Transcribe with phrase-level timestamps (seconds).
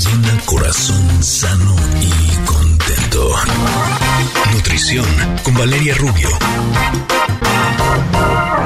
[0.00, 3.32] llena corazón sano y contento.
[4.54, 5.04] Nutrición
[5.44, 6.28] con Valeria Rubio.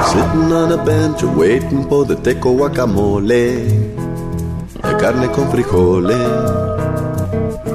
[0.07, 3.55] Sitting on a bench waiting for the teco guacamole.
[4.81, 6.51] De carne con frijoles.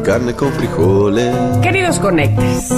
[0.05, 1.59] Carne con frijoles.
[1.61, 2.73] Queridos conectes,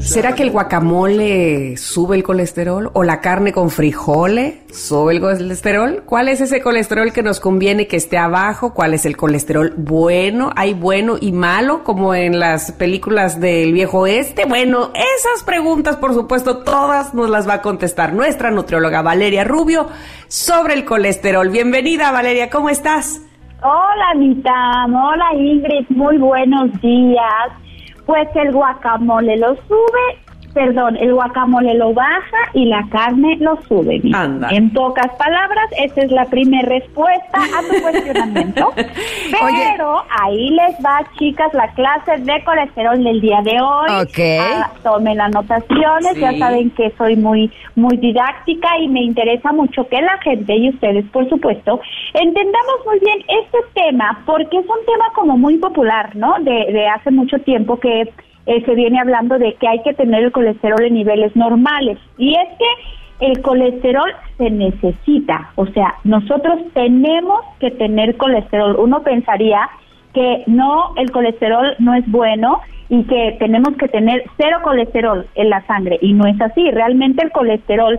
[0.00, 6.02] ¿será que el guacamole sube el colesterol o la carne con frijoles sube el colesterol?
[6.06, 8.72] ¿Cuál es ese colesterol que nos conviene que esté abajo?
[8.74, 10.50] ¿Cuál es el colesterol bueno?
[10.56, 14.44] ¿Hay bueno y malo como en las películas del viejo oeste?
[14.46, 19.88] Bueno, esas preguntas, por supuesto, todas nos las va a contestar nuestra nutrióloga Valeria Rubio
[20.28, 21.48] sobre el colesterol.
[21.50, 23.22] Bienvenida Valeria, ¿cómo estás?
[23.62, 24.86] Hola, Anita.
[24.86, 25.86] Hola, Ingrid.
[25.90, 27.65] Muy buenos días.
[28.06, 30.25] Pues el guacamole lo sube,
[30.56, 34.00] perdón, el guacamole lo baja y la carne lo sube.
[34.14, 34.48] Anda.
[34.50, 38.72] En pocas palabras, esa es la primera respuesta a tu cuestionamiento.
[39.30, 44.02] Pero ahí les va, chicas, la clase de colesterol del día de hoy.
[44.02, 44.18] Ok.
[44.40, 46.20] Ah, tomen anotaciones, Sí.
[46.20, 50.70] ya saben que soy muy, muy didáctica y me interesa mucho que la gente y
[50.70, 51.80] ustedes, por supuesto,
[52.14, 56.34] entendamos muy bien este tema, porque es un tema como muy popular, ¿no?
[56.40, 58.10] De, de hace mucho tiempo que
[58.46, 61.98] eh, se viene hablando de que hay que tener el colesterol en niveles normales.
[62.16, 68.76] Y es que el colesterol se necesita, o sea, nosotros tenemos que tener colesterol.
[68.78, 69.68] Uno pensaría
[70.12, 75.50] que no, el colesterol no es bueno y que tenemos que tener cero colesterol en
[75.50, 76.70] la sangre y no es así.
[76.70, 77.98] Realmente el colesterol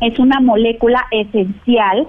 [0.00, 2.08] es una molécula esencial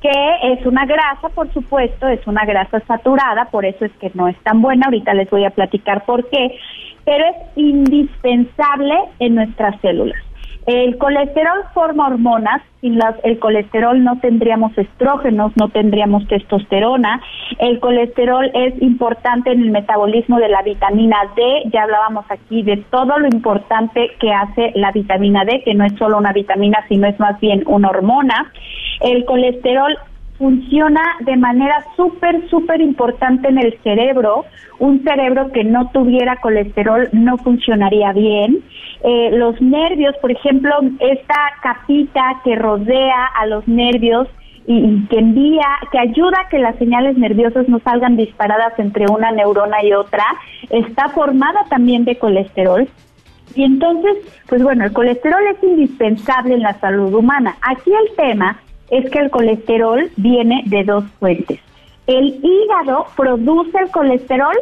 [0.00, 4.26] que es una grasa, por supuesto, es una grasa saturada, por eso es que no
[4.26, 6.58] es tan buena, ahorita les voy a platicar por qué,
[7.04, 10.22] pero es indispensable en nuestras células.
[10.66, 17.20] El colesterol forma hormonas, sin las, el colesterol no tendríamos estrógenos, no tendríamos testosterona.
[17.58, 22.76] El colesterol es importante en el metabolismo de la vitamina D, ya hablábamos aquí de
[22.76, 27.08] todo lo importante que hace la vitamina D, que no es solo una vitamina, sino
[27.08, 28.52] es más bien una hormona.
[29.00, 29.98] El colesterol
[30.42, 34.44] funciona de manera súper, súper importante en el cerebro.
[34.80, 38.58] Un cerebro que no tuviera colesterol no funcionaría bien.
[39.04, 44.26] Eh, los nervios, por ejemplo, esta capita que rodea a los nervios
[44.66, 49.06] y, y que envía, que ayuda a que las señales nerviosas no salgan disparadas entre
[49.06, 50.24] una neurona y otra,
[50.70, 52.88] está formada también de colesterol.
[53.54, 54.16] Y entonces,
[54.48, 57.54] pues bueno, el colesterol es indispensable en la salud humana.
[57.62, 58.60] Aquí el tema
[58.92, 61.58] es que el colesterol viene de dos fuentes.
[62.06, 64.54] El hígado produce el colesterol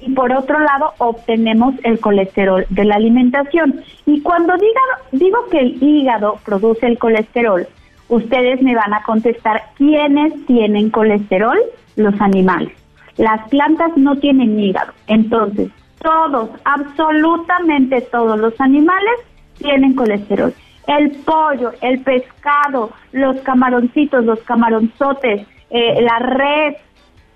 [0.00, 3.82] y por otro lado obtenemos el colesterol de la alimentación.
[4.06, 7.66] Y cuando diga, digo que el hígado produce el colesterol,
[8.08, 11.58] ustedes me van a contestar quiénes tienen colesterol,
[11.96, 12.72] los animales.
[13.16, 14.92] Las plantas no tienen hígado.
[15.08, 19.14] Entonces, todos, absolutamente todos los animales
[19.58, 20.54] tienen colesterol.
[20.86, 26.74] El pollo, el pescado, los camaroncitos, los camaronzotes, eh, la red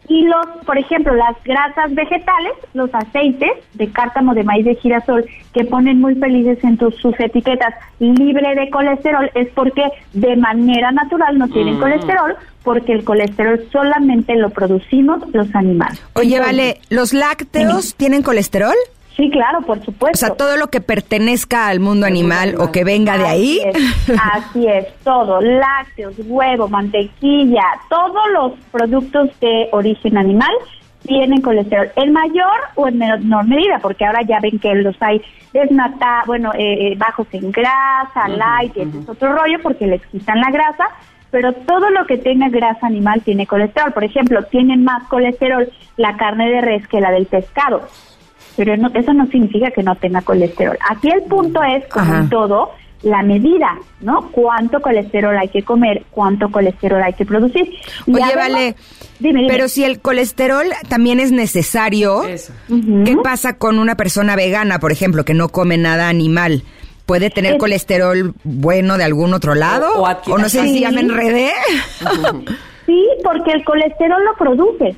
[0.08, 5.26] y los, por ejemplo, las grasas vegetales, los aceites de cártamo, de maíz, de girasol,
[5.52, 10.92] que ponen muy felices en tus, sus etiquetas libre de colesterol, es porque de manera
[10.92, 11.80] natural no tienen Mm.
[11.80, 16.00] colesterol, porque el colesterol solamente lo producimos los animales.
[16.12, 18.74] Oye, Entonces, vale, ¿los lácteos tienen colesterol?
[19.16, 20.18] Sí, claro, por O supuesto.
[20.18, 23.60] sea, todo lo que pertenezca al mundo animal o que venga de ahí.
[23.64, 23.78] Así
[24.12, 30.52] es, así es, todo, lácteos, huevo, mantequilla, todos los productos de origen animal
[31.06, 35.22] tienen colesterol en mayor o en menor medida, porque ahora ya ven que los hay
[35.52, 40.40] desnata, bueno, eh, eh, bajos en grasa, light, ese es otro rollo porque les quitan
[40.40, 40.88] la grasa,
[41.30, 43.92] pero todo lo que tenga grasa animal tiene colesterol.
[43.92, 47.82] Por ejemplo, tiene más colesterol la carne de res que la del pescado
[48.56, 50.76] pero no- eso no significa que no tenga colesterol.
[50.90, 52.18] Aquí el punto es, como Ajá.
[52.20, 52.70] en todo,
[53.02, 54.30] la medida, ¿no?
[54.32, 57.70] Cuánto colesterol hay que comer, cuánto colesterol hay que producir.
[58.06, 58.74] Y Oye, además- vale,
[59.20, 59.52] Dime, dime.
[59.52, 62.52] pero si el colesterol también es necesario, Eso.
[63.04, 66.62] ¿qué pasa con una persona vegana, por ejemplo, que no come nada animal?
[67.04, 69.88] ¿Puede tener Es- colesterol bueno de algún otro lado?
[70.26, 71.50] O- no sé si ya me enredé.
[72.86, 74.96] Sí, porque el colesterol lo produce.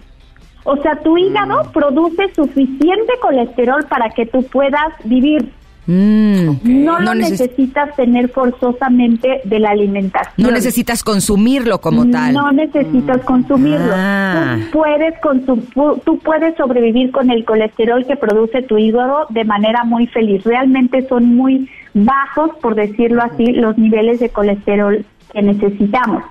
[0.71, 1.73] O sea, tu hígado Mm.
[1.73, 5.51] produce suficiente colesterol para que tú puedas vivir.
[5.87, 10.35] Mm, No, lo neces- necesitas tener forzosamente de la alimentación.
[10.37, 12.35] no necesitas consumirlo como tal.
[12.35, 13.93] No necesitas consumirlo.
[13.95, 14.59] Ah.
[14.71, 19.85] Tú puedes consum- tú puedes sobrevivir con el colesterol que produce tu hígado de manera
[19.85, 20.45] muy feliz.
[20.45, 26.23] Realmente son muy bajos, por decirlo así, los niveles de colesterol que necesitamos.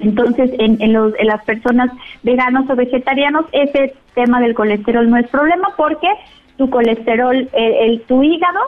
[0.00, 1.90] Entonces, en, en, los, en las personas
[2.22, 6.08] veganos o vegetarianos, ese tema del colesterol no es problema porque
[6.56, 8.60] tu colesterol, el, el tu hígado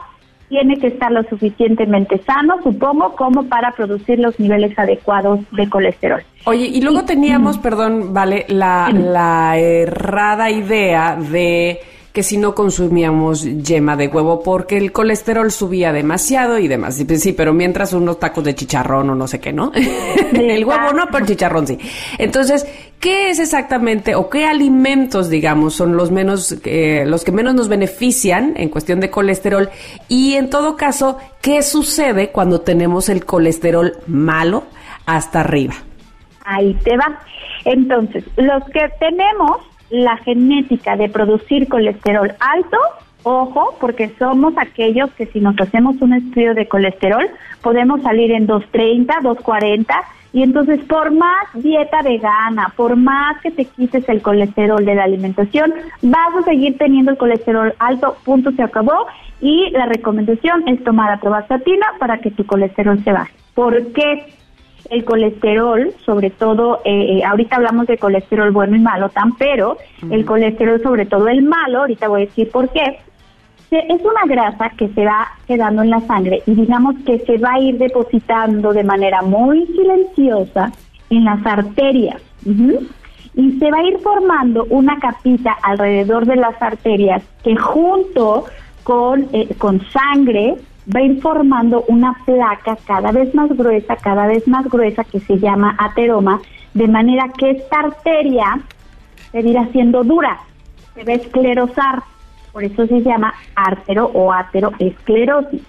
[0.49, 6.21] tiene que estar lo suficientemente sano, supongo, como para producir los niveles adecuados de colesterol.
[6.45, 11.79] Oye, y luego teníamos, perdón, vale, la, la errada idea de
[12.17, 16.95] que si no consumíamos yema de huevo porque el colesterol subía demasiado y demás.
[16.95, 19.71] Sí, pero mientras unos tacos de chicharrón o no sé qué, ¿no?
[20.33, 21.77] el huevo no, pero el chicharrón sí.
[22.17, 22.65] Entonces,
[22.99, 27.69] ¿qué es exactamente o qué alimentos, digamos, son los menos, eh, los que menos nos
[27.69, 29.69] benefician en cuestión de colesterol?
[30.07, 34.63] Y en todo caso, ¿qué sucede cuando tenemos el colesterol malo
[35.05, 35.75] hasta arriba?
[36.45, 37.19] Ahí te va.
[37.63, 39.57] Entonces, los que tenemos
[39.89, 42.77] la genética de producir colesterol alto,
[43.23, 47.27] ojo, porque somos aquellos que si nos hacemos un estudio de colesterol,
[47.61, 49.95] podemos salir en 230, 240,
[50.33, 55.05] y entonces por más dieta vegana, por más que te quites el colesterol de la
[55.05, 59.07] alimentación, vas a seguir teniendo el colesterol alto, punto, se acabó,
[59.41, 63.33] y la recomendación es tomar aprovastatina para que tu colesterol se baje.
[63.53, 64.25] ¿Por qué?
[64.89, 69.77] El colesterol, sobre todo, eh, eh, ahorita hablamos de colesterol bueno y malo, tan, pero
[70.09, 72.99] el colesterol, sobre todo el malo, ahorita voy a decir por qué,
[73.71, 77.53] es una grasa que se va quedando en la sangre y digamos que se va
[77.53, 80.71] a ir depositando de manera muy silenciosa
[81.09, 82.21] en las arterias.
[82.45, 88.45] Y se va a ir formando una capita alrededor de las arterias que junto
[88.83, 90.55] con, eh, con sangre
[90.93, 95.19] va a ir formando una placa cada vez más gruesa, cada vez más gruesa, que
[95.19, 96.39] se llama ateroma,
[96.73, 98.59] de manera que esta arteria
[99.31, 100.39] se va haciendo dura,
[100.95, 102.03] se va a esclerosar,
[102.51, 105.61] por eso se llama artero o ateroesclerosis.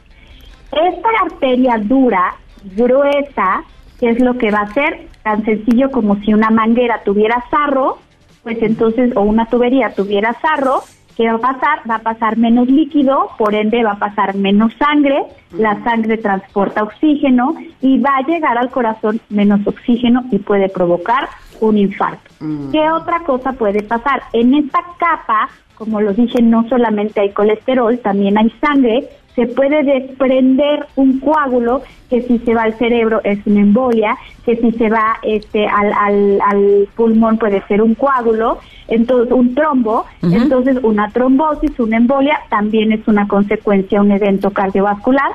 [0.71, 2.35] Esta arteria dura,
[2.77, 3.65] gruesa,
[3.99, 5.09] ¿qué es lo que va a hacer?
[5.23, 7.99] Tan sencillo como si una manguera tuviera sarro,
[8.43, 10.83] pues entonces, o una tubería tuviera sarro,
[11.19, 11.81] ¿Qué va a pasar?
[11.91, 16.85] Va a pasar menos líquido, por ende va a pasar menos sangre, la sangre transporta
[16.85, 21.29] oxígeno y va a llegar al corazón menos oxígeno y puede provocar
[21.61, 22.31] un infarto.
[22.39, 22.71] Mm.
[22.71, 24.23] ¿Qué otra cosa puede pasar?
[24.33, 29.85] En esta capa, como lo dije, no solamente hay colesterol, también hay sangre se puede
[29.85, 34.91] desprender un coágulo que si se va al cerebro es una embolia, que si se
[34.91, 38.59] va este al, al, pulmón puede ser un coágulo,
[38.89, 45.31] entonces un trombo, entonces una trombosis, una embolia también es una consecuencia, un evento cardiovascular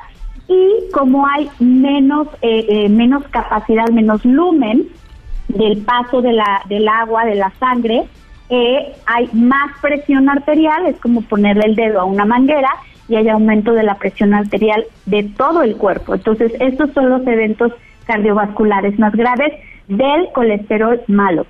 [0.49, 4.83] y como hay menos eh, eh, menos capacidad, menos lumen
[5.47, 8.03] del paso de la del agua, de la sangre,
[8.49, 12.69] eh, hay más presión arterial, es como ponerle el dedo a una manguera
[13.07, 16.13] y hay aumento de la presión arterial de todo el cuerpo.
[16.13, 17.71] Entonces, estos son los eventos
[18.05, 19.53] cardiovasculares más graves
[19.87, 21.45] del colesterol malo.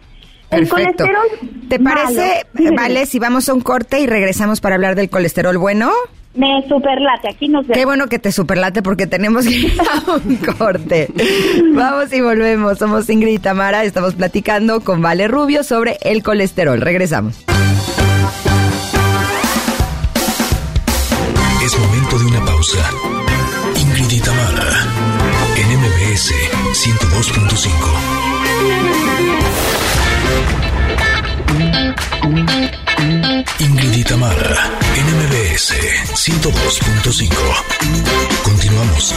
[0.51, 1.27] El colesterol
[1.67, 2.45] ¿Te parece,
[2.75, 5.91] vale, si vamos a un corte y regresamos para hablar del colesterol bueno?
[6.35, 7.77] Me superlate, aquí nos vemos.
[7.77, 11.07] Qué bueno que te superlate porque tenemos que ir a un corte.
[11.73, 12.79] Vamos y volvemos.
[12.79, 16.81] Somos Ingrid y Tamara, estamos platicando con Vale Rubio sobre el colesterol.
[16.81, 17.45] Regresamos.
[22.63, 22.79] Pausa.
[23.75, 24.69] Ingrid y Tamara,
[25.57, 26.31] en MBS
[26.71, 27.65] 102.5.
[33.59, 35.73] Ingrid y Tamara, en MBS
[36.13, 37.33] 102.5.
[38.43, 39.13] Continuamos.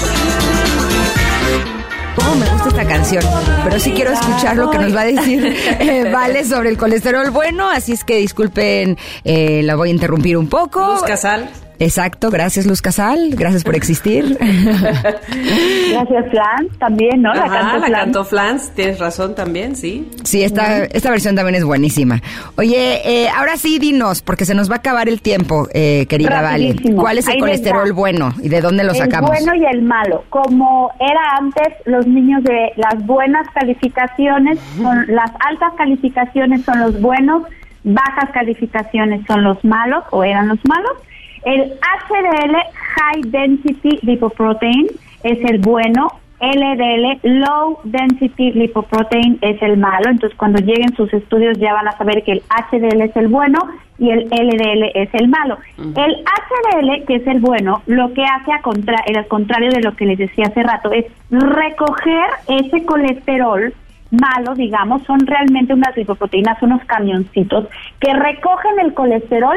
[2.16, 3.22] ¿Cómo me gusta esta canción?
[3.62, 5.46] Pero sí quiero escuchar lo que nos va a decir
[5.80, 10.36] eh, Vale sobre el colesterol bueno, así es que disculpen, eh, la voy a interrumpir
[10.36, 10.94] un poco.
[10.94, 11.48] Luz Casal.
[11.78, 14.36] Exacto, gracias Luz Casal, gracias por existir.
[14.38, 17.34] gracias Flans también, ¿no?
[17.34, 17.48] la
[17.90, 18.70] canto, Flans.
[18.74, 20.08] tienes razón también, sí.
[20.24, 22.20] Sí, esta, esta versión también es buenísima.
[22.56, 26.40] Oye, eh, ahora sí dinos, porque se nos va a acabar el tiempo, eh, querida
[26.40, 26.76] Vale.
[26.94, 29.30] ¿Cuál es el colesterol bueno y de dónde lo sacamos?
[29.30, 30.24] El bueno y el malo.
[30.30, 37.00] Como era antes, los niños de las buenas calificaciones, son, las altas calificaciones son los
[37.00, 37.42] buenos,
[37.84, 40.92] bajas calificaciones son los malos o eran los malos
[41.46, 44.88] el HDL, High Density Lipoprotein,
[45.22, 46.08] es el bueno.
[46.38, 50.10] LDL, Low Density Lipoprotein, es el malo.
[50.10, 53.58] Entonces, cuando lleguen sus estudios ya van a saber que el HDL es el bueno
[53.98, 55.56] y el LDL es el malo.
[55.78, 59.96] El HDL, que es el bueno, lo que hace a contra al contrario de lo
[59.96, 63.72] que les decía hace rato, es recoger ese colesterol
[64.10, 67.66] malo, digamos, son realmente unas lipoproteínas, unos camioncitos
[67.98, 69.56] que recogen el colesterol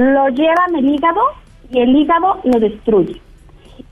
[0.00, 1.20] lo llevan el hígado
[1.70, 3.20] y el hígado lo destruye.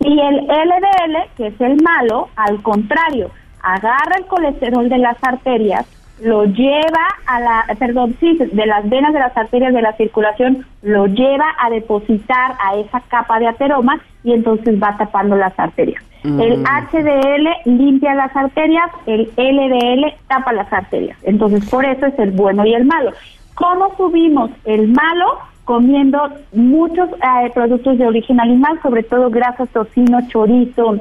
[0.01, 3.31] Y el LDL, que es el malo, al contrario,
[3.63, 5.87] agarra el colesterol de las arterias,
[6.23, 10.65] lo lleva a la, perdón, sí, de las venas de las arterias de la circulación,
[10.83, 16.03] lo lleva a depositar a esa capa de ateroma y entonces va tapando las arterias.
[16.25, 21.17] El HDL limpia las arterias, el LDL tapa las arterias.
[21.23, 23.13] Entonces, por eso es el bueno y el malo.
[23.55, 25.39] ¿Cómo subimos el malo?
[25.69, 26.19] Comiendo
[26.55, 30.97] muchos eh, productos de origen animal, sobre todo grasas, tocino, chorizo,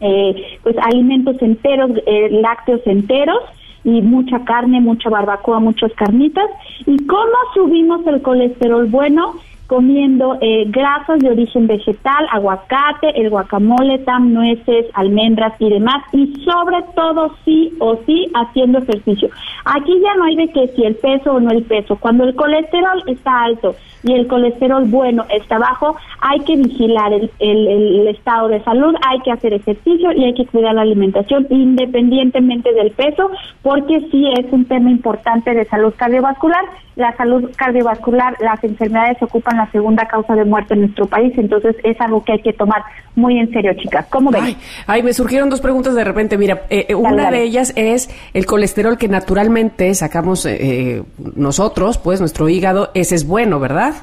[0.00, 3.38] eh, pues alimentos enteros, eh, lácteos enteros
[3.84, 6.44] y mucha carne, mucha barbacoa, muchas carnitas.
[6.84, 9.36] ¿Y cómo subimos el colesterol bueno?
[9.72, 16.26] Comiendo eh, grasas de origen vegetal, aguacate, el guacamole, tam, nueces, almendras y demás, y
[16.44, 19.30] sobre todo sí o sí haciendo ejercicio.
[19.64, 21.96] Aquí ya no hay de que si el peso o no el peso.
[21.96, 27.30] Cuando el colesterol está alto y el colesterol bueno está bajo, hay que vigilar el,
[27.38, 32.74] el, estado de salud, hay que hacer ejercicio y hay que cuidar la alimentación independientemente
[32.74, 33.30] del peso,
[33.62, 36.62] porque sí es un tema importante de salud cardiovascular.
[36.94, 41.74] La salud cardiovascular, las enfermedades ocupan la segunda causa de muerte en nuestro país, entonces
[41.84, 42.82] es algo que hay que tomar
[43.14, 44.06] muy en serio, chicas.
[44.10, 44.56] ¿Cómo ven?
[44.86, 46.36] Ay, me surgieron dos preguntas de repente.
[46.36, 51.02] Mira, eh, eh, una de ellas es el colesterol que naturalmente sacamos eh,
[51.34, 53.94] nosotros, pues nuestro hígado, ese es bueno, ¿verdad?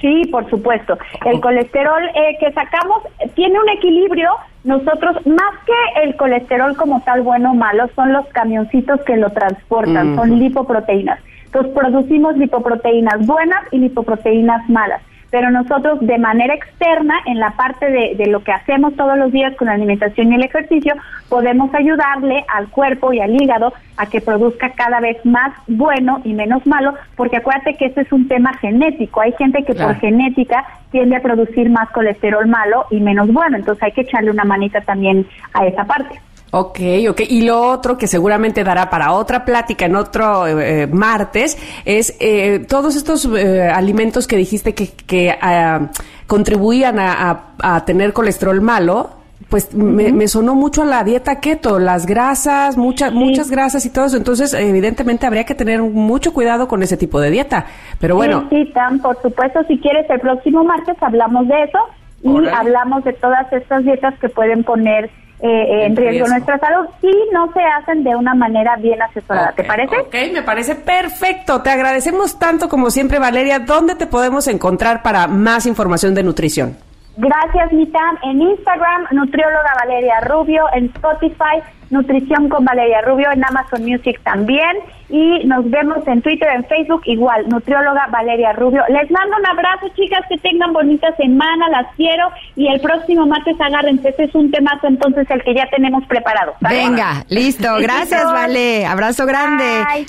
[0.00, 0.98] Sí, por supuesto.
[1.24, 2.02] El colesterol
[2.40, 3.02] que sacamos
[3.34, 4.30] tiene un equilibrio.
[4.64, 9.30] Nosotros, más que el colesterol como tal bueno o malo, son los camioncitos que lo
[9.30, 11.20] transportan, son lipoproteínas.
[11.52, 17.90] Entonces producimos lipoproteínas buenas y lipoproteínas malas pero nosotros de manera externa, en la parte
[17.90, 20.94] de, de, lo que hacemos todos los días con la alimentación y el ejercicio,
[21.30, 26.34] podemos ayudarle al cuerpo y al hígado a que produzca cada vez más bueno y
[26.34, 29.22] menos malo, porque acuérdate que este es un tema genético.
[29.22, 33.82] Hay gente que por genética tiende a producir más colesterol malo y menos bueno, entonces
[33.84, 36.20] hay que echarle una manita también a esa parte.
[36.54, 37.20] Ok, ok.
[37.30, 41.56] Y lo otro que seguramente dará para otra plática en otro eh, martes
[41.86, 45.88] es eh, todos estos eh, alimentos que dijiste que, que ah,
[46.26, 49.10] contribuían a, tener colesterol malo.
[49.48, 54.06] Pues me, sonó mucho a la dieta keto, las grasas, muchas muchas grasas y todo
[54.06, 54.18] eso.
[54.18, 57.64] Entonces, evidentemente, habría que tener mucho cuidado con ese tipo de dieta.
[57.98, 58.46] Pero bueno.
[58.50, 61.78] Sí, sí Tam, por supuesto, si quieres, el próximo martes hablamos de eso
[62.22, 65.10] y hablamos de todas estas dietas que pueden poner
[65.42, 69.52] eh, en riesgo nuestra salud y no se hacen de una manera bien asesorada.
[69.52, 69.98] ¿Te parece?
[69.98, 71.62] Ok, me parece perfecto.
[71.62, 73.58] Te agradecemos tanto como siempre, Valeria.
[73.58, 76.76] ¿Dónde te podemos encontrar para más información de nutrición?
[77.16, 78.16] Gracias, Mitam.
[78.22, 80.64] En Instagram, nutrióloga Valeria Rubio.
[80.74, 83.30] En Spotify, Nutrición con Valeria Rubio.
[83.32, 84.78] En Amazon Music también.
[85.10, 88.82] Y nos vemos en Twitter, en Facebook, igual, nutrióloga Valeria Rubio.
[88.88, 90.20] Les mando un abrazo, chicas.
[90.28, 91.68] Que tengan bonita semana.
[91.68, 92.30] Las quiero.
[92.56, 94.08] Y el próximo martes agárrense.
[94.08, 96.54] Este es un temazo, entonces, el que ya tenemos preparado.
[96.60, 97.68] Venga, listo.
[97.80, 98.86] Gracias, Vale.
[98.86, 100.06] Abrazo grande.